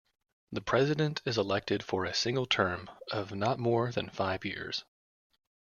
The 0.51 0.61
President 0.61 1.21
is 1.25 1.37
elected 1.37 1.83
for 1.83 2.05
a 2.05 2.13
single 2.15 2.47
term 2.47 2.89
of 3.11 3.35
not 3.35 3.59
more 3.59 3.91
than 3.91 4.09
five 4.09 4.43
years. 4.45 4.83